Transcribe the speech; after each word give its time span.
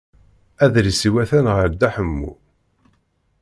Adlis-iw 0.63 1.15
atan 1.23 1.45
ɣer 1.55 1.65
Dda 1.69 1.89
Ḥemmu. 1.95 2.31